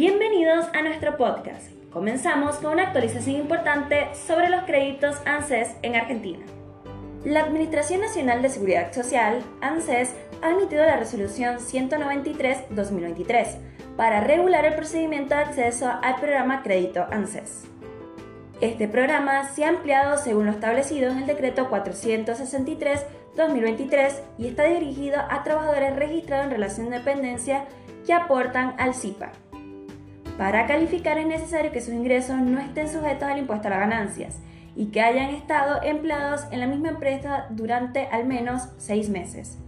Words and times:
Bienvenidos 0.00 0.64
a 0.72 0.80
nuestro 0.80 1.18
podcast. 1.18 1.70
Comenzamos 1.92 2.56
con 2.56 2.72
una 2.72 2.84
actualización 2.84 3.36
importante 3.36 4.08
sobre 4.14 4.48
los 4.48 4.62
créditos 4.62 5.16
ANSES 5.26 5.76
en 5.82 5.94
Argentina. 5.94 6.38
La 7.22 7.40
Administración 7.40 8.00
Nacional 8.00 8.40
de 8.40 8.48
Seguridad 8.48 8.94
Social, 8.94 9.42
ANSES, 9.60 10.14
ha 10.40 10.52
emitido 10.52 10.86
la 10.86 10.96
resolución 10.96 11.58
193-2023 11.58 13.58
para 13.98 14.22
regular 14.22 14.64
el 14.64 14.72
procedimiento 14.72 15.34
de 15.34 15.42
acceso 15.42 15.92
al 16.02 16.16
programa 16.16 16.62
Crédito 16.62 17.04
ANSES. 17.10 17.64
Este 18.62 18.88
programa 18.88 19.50
se 19.50 19.66
ha 19.66 19.68
ampliado 19.68 20.16
según 20.16 20.46
lo 20.46 20.52
establecido 20.52 21.10
en 21.10 21.18
el 21.18 21.26
decreto 21.26 21.68
463-2023 21.68 24.14
y 24.38 24.48
está 24.48 24.64
dirigido 24.64 25.20
a 25.28 25.42
trabajadores 25.42 25.94
registrados 25.94 26.46
en 26.46 26.52
relación 26.52 26.88
de 26.88 27.00
dependencia 27.00 27.66
que 28.06 28.14
aportan 28.14 28.76
al 28.78 28.94
CIPA. 28.94 29.32
Para 30.40 30.66
calificar 30.66 31.18
es 31.18 31.26
necesario 31.26 31.70
que 31.70 31.82
sus 31.82 31.92
ingresos 31.92 32.38
no 32.38 32.60
estén 32.60 32.88
sujetos 32.88 33.28
al 33.28 33.36
impuesto 33.36 33.68
a 33.68 33.72
las 33.72 33.80
ganancias 33.80 34.38
y 34.74 34.86
que 34.86 35.02
hayan 35.02 35.34
estado 35.34 35.82
empleados 35.82 36.46
en 36.50 36.60
la 36.60 36.66
misma 36.66 36.88
empresa 36.88 37.44
durante 37.50 38.06
al 38.06 38.24
menos 38.24 38.70
seis 38.78 39.10
meses. 39.10 39.58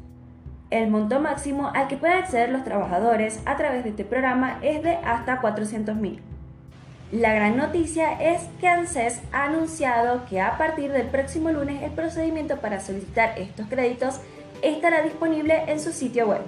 El 0.71 0.89
monto 0.89 1.21
máximo 1.21 1.71
al 1.75 1.89
que 1.89 1.99
pueden 1.99 2.17
acceder 2.17 2.49
los 2.49 2.65
trabajadores 2.65 3.43
a 3.45 3.59
través 3.59 3.85
de 3.85 3.91
este 3.91 4.07
programa 4.07 4.61
es 4.63 4.83
de 4.83 4.95
hasta 5.05 5.43
400.000. 5.43 6.21
La 7.11 7.35
gran 7.35 7.59
noticia 7.59 8.13
es 8.15 8.41
que 8.59 8.67
ANSES 8.67 9.21
ha 9.31 9.45
anunciado 9.45 10.25
que 10.25 10.41
a 10.41 10.57
partir 10.57 10.91
del 10.91 11.09
próximo 11.09 11.51
lunes 11.51 11.83
el 11.83 11.91
procedimiento 11.91 12.57
para 12.63 12.81
solicitar 12.81 13.39
estos 13.39 13.67
créditos 13.67 14.23
estará 14.63 15.03
disponible 15.03 15.65
en 15.67 15.79
su 15.79 15.93
sitio 15.93 16.29
web. 16.29 16.41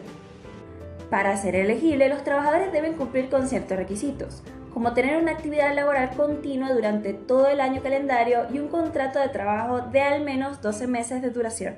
Para 1.11 1.37
ser 1.37 1.55
elegible, 1.55 2.09
los 2.09 2.25
trabajadores 2.25 2.73
deben 2.73 2.95
cumplir 2.95 3.28
con 3.28 3.47
ciertos 3.47 3.77
requisitos, 3.77 4.42
como 4.73 4.95
tener 4.95 5.17
una 5.17 5.33
actividad 5.33 5.75
laboral 5.75 6.11
continua 6.17 6.73
durante 6.73 7.12
todo 7.12 7.47
el 7.48 7.61
año 7.61 7.83
calendario 7.83 8.47
y 8.53 8.59
un 8.59 8.69
contrato 8.69 9.20
de 9.20 9.28
trabajo 9.28 9.83
de 9.83 10.01
al 10.01 10.23
menos 10.23 10.61
12 10.62 10.87
meses 10.87 11.23
de 11.23 11.31
duración. 11.31 11.77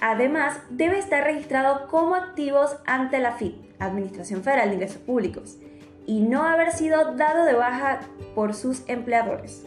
Además, 0.00 0.58
debe 0.70 0.98
estar 0.98 1.24
registrado 1.24 1.88
como 1.88 2.14
activos 2.14 2.76
ante 2.86 3.18
la 3.18 3.32
FIP, 3.32 3.54
Administración 3.78 4.42
Federal 4.42 4.68
de 4.68 4.74
Ingresos 4.76 5.02
Públicos, 5.02 5.58
y 6.06 6.20
no 6.20 6.44
haber 6.44 6.72
sido 6.72 7.16
dado 7.16 7.44
de 7.44 7.52
baja 7.52 8.00
por 8.34 8.54
sus 8.54 8.82
empleadores. 8.88 9.64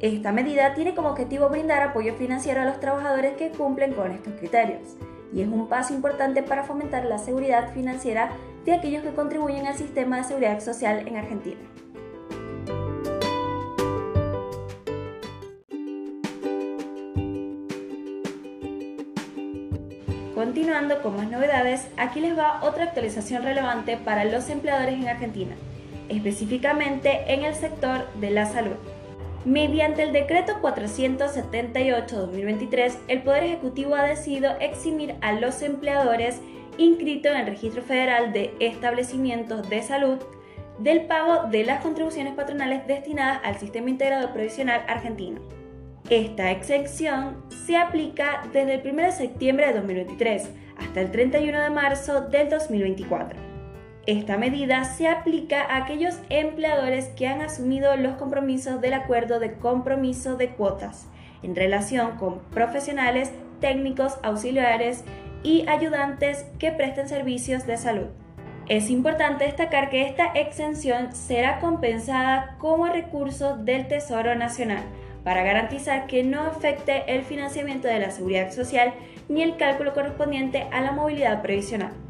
Esta 0.00 0.32
medida 0.32 0.74
tiene 0.74 0.94
como 0.94 1.10
objetivo 1.10 1.48
brindar 1.48 1.82
apoyo 1.82 2.14
financiero 2.16 2.62
a 2.62 2.64
los 2.64 2.80
trabajadores 2.80 3.36
que 3.36 3.50
cumplen 3.50 3.94
con 3.94 4.10
estos 4.10 4.34
criterios 4.34 4.96
y 5.32 5.42
es 5.42 5.48
un 5.48 5.68
paso 5.68 5.94
importante 5.94 6.42
para 6.42 6.64
fomentar 6.64 7.04
la 7.04 7.18
seguridad 7.18 7.72
financiera 7.72 8.30
de 8.64 8.74
aquellos 8.74 9.02
que 9.02 9.14
contribuyen 9.14 9.66
al 9.66 9.76
sistema 9.76 10.18
de 10.18 10.24
seguridad 10.24 10.60
social 10.60 11.06
en 11.06 11.16
Argentina. 11.16 11.60
Continuando 20.34 21.00
con 21.00 21.16
más 21.16 21.30
novedades, 21.30 21.88
aquí 21.96 22.20
les 22.20 22.36
va 22.36 22.60
otra 22.62 22.84
actualización 22.84 23.42
relevante 23.42 23.96
para 23.96 24.26
los 24.26 24.50
empleadores 24.50 24.96
en 24.96 25.08
Argentina, 25.08 25.56
específicamente 26.10 27.32
en 27.32 27.44
el 27.44 27.54
sector 27.54 28.06
de 28.20 28.30
la 28.30 28.44
salud. 28.44 28.76
Mediante 29.46 30.02
el 30.02 30.12
decreto 30.12 30.60
478-2023, 30.60 32.98
el 33.06 33.22
Poder 33.22 33.44
Ejecutivo 33.44 33.94
ha 33.94 34.02
decidido 34.02 34.56
eximir 34.58 35.14
a 35.20 35.34
los 35.34 35.62
empleadores 35.62 36.40
inscritos 36.78 37.30
en 37.30 37.38
el 37.38 37.46
Registro 37.46 37.80
Federal 37.80 38.32
de 38.32 38.52
Establecimientos 38.58 39.70
de 39.70 39.84
Salud 39.84 40.18
del 40.80 41.06
pago 41.06 41.48
de 41.48 41.64
las 41.64 41.80
contribuciones 41.80 42.34
patronales 42.34 42.88
destinadas 42.88 43.38
al 43.44 43.56
Sistema 43.56 43.88
Integrado 43.88 44.32
Provisional 44.32 44.82
argentino. 44.88 45.40
Esta 46.10 46.50
exención 46.50 47.44
se 47.48 47.76
aplica 47.76 48.42
desde 48.52 48.74
el 48.74 48.82
1 48.84 49.02
de 49.04 49.12
septiembre 49.12 49.68
de 49.68 49.74
2023 49.74 50.50
hasta 50.76 51.00
el 51.00 51.12
31 51.12 51.62
de 51.62 51.70
marzo 51.70 52.22
del 52.22 52.50
2024. 52.50 53.45
Esta 54.06 54.36
medida 54.36 54.84
se 54.84 55.08
aplica 55.08 55.62
a 55.62 55.78
aquellos 55.78 56.20
empleadores 56.28 57.08
que 57.08 57.26
han 57.26 57.40
asumido 57.40 57.96
los 57.96 58.14
compromisos 58.14 58.80
del 58.80 58.94
acuerdo 58.94 59.40
de 59.40 59.54
compromiso 59.54 60.36
de 60.36 60.50
cuotas 60.50 61.08
en 61.42 61.56
relación 61.56 62.12
con 62.16 62.38
profesionales, 62.52 63.32
técnicos, 63.60 64.18
auxiliares 64.22 65.04
y 65.42 65.68
ayudantes 65.68 66.46
que 66.60 66.70
presten 66.70 67.08
servicios 67.08 67.66
de 67.66 67.76
salud. 67.78 68.06
Es 68.68 68.90
importante 68.90 69.44
destacar 69.44 69.90
que 69.90 70.02
esta 70.06 70.26
exención 70.34 71.12
será 71.12 71.58
compensada 71.58 72.56
como 72.58 72.86
recurso 72.86 73.56
del 73.56 73.88
Tesoro 73.88 74.36
Nacional 74.36 74.84
para 75.24 75.42
garantizar 75.42 76.06
que 76.06 76.22
no 76.22 76.42
afecte 76.42 77.12
el 77.12 77.22
financiamiento 77.22 77.88
de 77.88 77.98
la 77.98 78.12
seguridad 78.12 78.52
social 78.52 78.94
ni 79.28 79.42
el 79.42 79.56
cálculo 79.56 79.94
correspondiente 79.94 80.68
a 80.70 80.80
la 80.80 80.92
movilidad 80.92 81.42
previsional. 81.42 82.05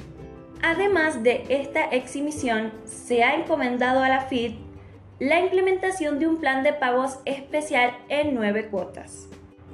Además 0.68 1.22
de 1.22 1.44
esta 1.48 1.84
exhibición, 1.84 2.72
se 2.86 3.22
ha 3.22 3.36
encomendado 3.36 4.02
a 4.02 4.08
la 4.08 4.22
FID 4.22 4.54
la 5.20 5.38
implementación 5.38 6.18
de 6.18 6.26
un 6.26 6.38
plan 6.40 6.64
de 6.64 6.72
pagos 6.72 7.20
especial 7.24 7.96
en 8.08 8.34
nueve 8.34 8.66
cuotas. 8.66 9.28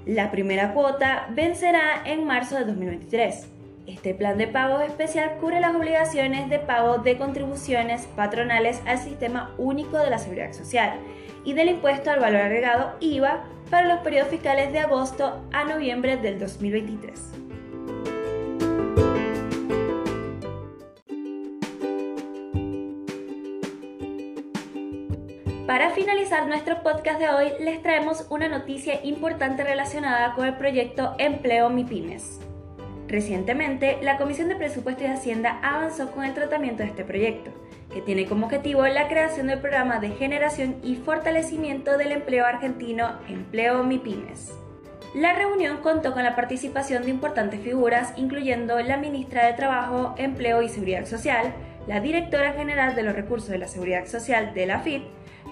La 0.04 0.30
primera 0.30 0.74
cuota 0.74 1.28
vencerá 1.30 2.02
en 2.04 2.26
marzo 2.26 2.56
de 2.56 2.66
2023. 2.66 3.48
Este 3.86 4.12
plan 4.12 4.36
de 4.36 4.48
pagos 4.48 4.82
especial 4.82 5.38
cubre 5.40 5.60
las 5.60 5.74
obligaciones 5.74 6.50
de 6.50 6.58
pago 6.58 6.98
de 6.98 7.16
contribuciones 7.16 8.06
patronales 8.14 8.82
al 8.84 8.98
Sistema 8.98 9.54
Único 9.56 9.96
de 9.96 10.10
la 10.10 10.18
Seguridad 10.18 10.52
Social 10.52 11.00
y 11.42 11.54
del 11.54 11.70
impuesto 11.70 12.10
al 12.10 12.20
valor 12.20 12.42
agregado 12.42 12.98
IVA 13.00 13.44
para 13.70 13.88
los 13.88 14.00
periodos 14.00 14.28
fiscales 14.28 14.74
de 14.74 14.80
agosto 14.80 15.42
a 15.52 15.64
noviembre 15.64 16.18
del 16.18 16.38
2023. 16.38 17.51
Para 25.72 25.88
finalizar 25.88 26.46
nuestro 26.46 26.82
podcast 26.82 27.18
de 27.18 27.30
hoy, 27.30 27.46
les 27.58 27.80
traemos 27.80 28.26
una 28.28 28.46
noticia 28.46 29.02
importante 29.06 29.64
relacionada 29.64 30.34
con 30.34 30.44
el 30.44 30.58
proyecto 30.58 31.14
Empleo 31.16 31.70
MIPIMES. 31.70 32.40
Recientemente, 33.08 33.96
la 34.02 34.18
Comisión 34.18 34.50
de 34.50 34.56
Presupuesto 34.56 35.04
y 35.04 35.06
Hacienda 35.06 35.60
avanzó 35.62 36.10
con 36.10 36.24
el 36.24 36.34
tratamiento 36.34 36.82
de 36.82 36.90
este 36.90 37.06
proyecto, 37.06 37.52
que 37.90 38.02
tiene 38.02 38.26
como 38.26 38.44
objetivo 38.44 38.86
la 38.86 39.08
creación 39.08 39.46
del 39.46 39.60
programa 39.60 39.98
de 39.98 40.10
generación 40.10 40.76
y 40.82 40.96
fortalecimiento 40.96 41.96
del 41.96 42.12
empleo 42.12 42.44
argentino 42.44 43.18
Empleo 43.26 43.82
MIPIMES. 43.82 44.52
La 45.14 45.32
reunión 45.32 45.78
contó 45.78 46.12
con 46.12 46.22
la 46.22 46.36
participación 46.36 47.04
de 47.04 47.12
importantes 47.12 47.60
figuras, 47.62 48.12
incluyendo 48.18 48.78
la 48.80 48.98
ministra 48.98 49.46
de 49.46 49.54
Trabajo, 49.54 50.14
Empleo 50.18 50.60
y 50.60 50.68
Seguridad 50.68 51.06
Social, 51.06 51.54
la 51.86 52.00
directora 52.00 52.52
general 52.52 52.94
de 52.94 53.04
los 53.04 53.14
recursos 53.14 53.48
de 53.48 53.58
la 53.58 53.68
Seguridad 53.68 54.04
Social 54.04 54.52
de 54.52 54.66
la 54.66 54.80
FIT, 54.80 55.02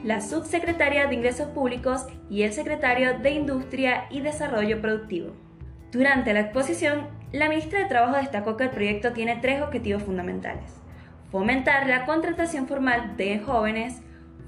la 0.05 0.21
subsecretaria 0.21 1.07
de 1.07 1.15
Ingresos 1.15 1.49
Públicos 1.49 2.07
y 2.31 2.43
el 2.43 2.53
secretario 2.53 3.19
de 3.19 3.31
Industria 3.31 4.07
y 4.11 4.21
Desarrollo 4.21 4.81
Productivo. 4.81 5.33
Durante 5.93 6.33
la 6.33 6.41
exposición, 6.41 7.09
la 7.33 7.49
ministra 7.49 7.81
de 7.81 7.87
Trabajo 7.87 8.17
destacó 8.17 8.57
que 8.57 8.65
el 8.65 8.71
proyecto 8.71 9.13
tiene 9.13 9.37
tres 9.37 9.63
objetivos 9.63 10.03
fundamentales. 10.03 10.73
Fomentar 11.31 11.87
la 11.87 12.07
contratación 12.07 12.67
formal 12.67 13.17
de 13.17 13.39
jóvenes, 13.41 14.01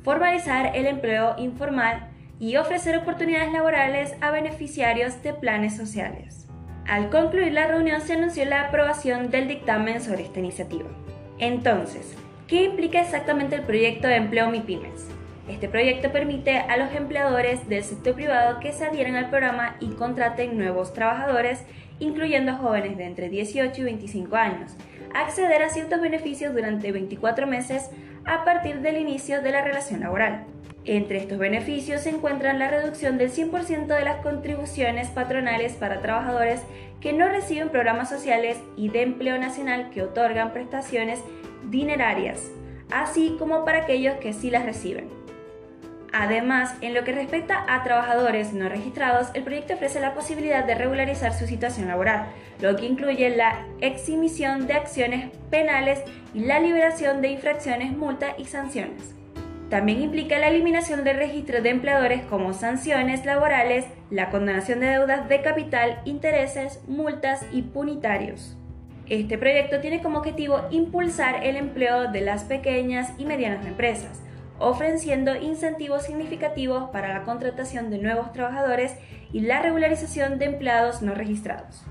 formalizar 0.02 0.74
el 0.74 0.86
empleo 0.86 1.34
informal 1.38 2.08
y 2.40 2.56
ofrecer 2.56 2.96
oportunidades 2.96 3.52
laborales 3.52 4.14
a 4.20 4.30
beneficiarios 4.30 5.22
de 5.22 5.32
planes 5.32 5.76
sociales. 5.76 6.48
Al 6.86 7.10
concluir 7.10 7.52
la 7.52 7.68
reunión 7.68 8.00
se 8.00 8.14
anunció 8.14 8.44
la 8.44 8.62
aprobación 8.62 9.30
del 9.30 9.46
dictamen 9.46 10.00
sobre 10.00 10.24
esta 10.24 10.40
iniciativa. 10.40 10.88
Entonces, 11.38 12.16
¿qué 12.48 12.64
implica 12.64 13.00
exactamente 13.00 13.54
el 13.54 13.62
proyecto 13.62 14.08
de 14.08 14.16
empleo 14.16 14.50
MIPIMES? 14.50 15.08
Este 15.48 15.68
proyecto 15.68 16.12
permite 16.12 16.58
a 16.58 16.76
los 16.76 16.94
empleadores 16.94 17.68
del 17.68 17.82
sector 17.82 18.14
privado 18.14 18.60
que 18.60 18.72
se 18.72 18.84
adhieran 18.84 19.16
al 19.16 19.28
programa 19.28 19.76
y 19.80 19.88
contraten 19.88 20.56
nuevos 20.56 20.92
trabajadores, 20.92 21.64
incluyendo 21.98 22.54
jóvenes 22.54 22.96
de 22.96 23.04
entre 23.04 23.28
18 23.28 23.80
y 23.80 23.84
25 23.84 24.36
años, 24.36 24.76
acceder 25.14 25.62
a 25.62 25.68
ciertos 25.68 26.00
beneficios 26.00 26.54
durante 26.54 26.92
24 26.92 27.46
meses 27.46 27.90
a 28.24 28.44
partir 28.44 28.80
del 28.80 28.98
inicio 28.98 29.42
de 29.42 29.50
la 29.50 29.62
relación 29.62 30.00
laboral. 30.00 30.46
Entre 30.84 31.18
estos 31.18 31.38
beneficios 31.38 32.02
se 32.02 32.10
encuentran 32.10 32.58
la 32.58 32.68
reducción 32.68 33.18
del 33.18 33.30
100% 33.30 33.86
de 33.86 34.04
las 34.04 34.16
contribuciones 34.16 35.08
patronales 35.08 35.74
para 35.74 36.00
trabajadores 36.00 36.60
que 37.00 37.12
no 37.12 37.28
reciben 37.28 37.68
programas 37.68 38.08
sociales 38.08 38.58
y 38.76 38.88
de 38.88 39.02
empleo 39.02 39.38
nacional 39.38 39.90
que 39.90 40.02
otorgan 40.02 40.52
prestaciones 40.52 41.20
dinerarias, 41.68 42.50
así 42.90 43.36
como 43.38 43.64
para 43.64 43.78
aquellos 43.78 44.16
que 44.16 44.32
sí 44.32 44.50
las 44.50 44.64
reciben. 44.64 45.21
Además, 46.12 46.74
en 46.82 46.92
lo 46.92 47.04
que 47.04 47.12
respecta 47.12 47.64
a 47.66 47.82
trabajadores 47.84 48.52
no 48.52 48.68
registrados, 48.68 49.28
el 49.32 49.44
proyecto 49.44 49.74
ofrece 49.74 49.98
la 49.98 50.12
posibilidad 50.12 50.62
de 50.62 50.74
regularizar 50.74 51.32
su 51.32 51.46
situación 51.46 51.88
laboral, 51.88 52.26
lo 52.60 52.76
que 52.76 52.84
incluye 52.84 53.34
la 53.34 53.66
exhibición 53.80 54.66
de 54.66 54.74
acciones 54.74 55.30
penales 55.50 56.00
y 56.34 56.40
la 56.40 56.60
liberación 56.60 57.22
de 57.22 57.28
infracciones, 57.28 57.96
multas 57.96 58.34
y 58.36 58.44
sanciones. 58.44 59.14
También 59.70 60.02
implica 60.02 60.38
la 60.38 60.48
eliminación 60.48 61.02
del 61.02 61.16
registro 61.16 61.62
de 61.62 61.70
empleadores 61.70 62.26
como 62.26 62.52
sanciones 62.52 63.24
laborales, 63.24 63.86
la 64.10 64.28
condonación 64.28 64.80
de 64.80 64.88
deudas 64.88 65.30
de 65.30 65.40
capital, 65.40 66.02
intereses, 66.04 66.82
multas 66.86 67.46
y 67.52 67.62
punitarios. 67.62 68.58
Este 69.08 69.38
proyecto 69.38 69.80
tiene 69.80 70.02
como 70.02 70.18
objetivo 70.18 70.60
impulsar 70.70 71.46
el 71.46 71.56
empleo 71.56 72.12
de 72.12 72.20
las 72.20 72.44
pequeñas 72.44 73.12
y 73.16 73.24
medianas 73.24 73.64
empresas, 73.66 74.20
ofreciendo 74.62 75.34
incentivos 75.36 76.04
significativos 76.04 76.90
para 76.90 77.12
la 77.12 77.24
contratación 77.24 77.90
de 77.90 77.98
nuevos 77.98 78.32
trabajadores 78.32 78.94
y 79.32 79.40
la 79.40 79.60
regularización 79.60 80.38
de 80.38 80.46
empleados 80.46 81.02
no 81.02 81.14
registrados. 81.14 81.82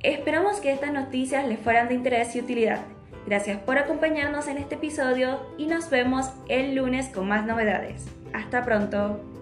Esperamos 0.00 0.60
que 0.60 0.72
estas 0.72 0.92
noticias 0.92 1.48
les 1.48 1.58
fueran 1.58 1.88
de 1.88 1.94
interés 1.94 2.36
y 2.36 2.40
utilidad. 2.40 2.80
Gracias 3.26 3.58
por 3.58 3.78
acompañarnos 3.78 4.48
en 4.48 4.58
este 4.58 4.74
episodio 4.74 5.40
y 5.56 5.66
nos 5.66 5.88
vemos 5.88 6.30
el 6.48 6.74
lunes 6.74 7.08
con 7.08 7.26
más 7.26 7.46
novedades. 7.46 8.04
Hasta 8.34 8.64
pronto. 8.64 9.33